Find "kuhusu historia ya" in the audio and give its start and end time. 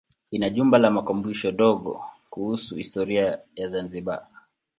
2.31-3.67